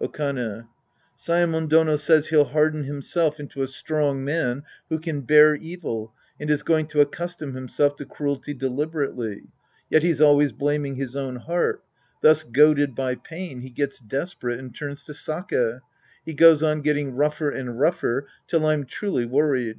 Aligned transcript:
Okane. 0.00 0.66
Saemon 1.16 1.68
Dono 1.68 1.94
says 1.94 2.26
he'll 2.26 2.46
harden 2.46 2.82
himself 2.82 3.38
into 3.38 3.62
a 3.62 3.68
strong 3.68 4.24
man 4.24 4.64
who 4.88 4.98
can 4.98 5.20
bear 5.20 5.54
evil 5.54 6.12
and 6.40 6.50
is 6.50 6.64
going 6.64 6.86
to 6.88 7.00
accustom 7.00 7.54
himself 7.54 7.94
to 7.94 8.04
cruelty 8.04 8.52
deliberately. 8.52 9.44
Yet 9.88 10.02
he's 10.02 10.20
always 10.20 10.50
blaming 10.50 10.96
his 10.96 11.14
own 11.14 11.36
heart. 11.36 11.84
Thus 12.20 12.42
goaded 12.42 12.96
by 12.96 13.14
pain, 13.14 13.60
he 13.60 13.70
gets 13.70 14.00
desperate 14.00 14.58
and 14.58 14.74
turns 14.74 15.04
to 15.04 15.14
sake. 15.14 15.54
He 16.24 16.34
goes 16.34 16.64
on 16.64 16.80
getting 16.80 17.14
rougher 17.14 17.50
and 17.52 17.78
rougher 17.78 18.26
till 18.48 18.66
I'm 18.66 18.86
truly 18.86 19.24
worried. 19.24 19.78